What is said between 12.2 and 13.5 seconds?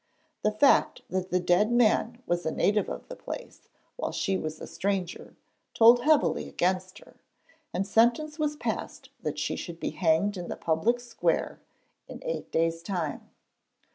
eight days' time.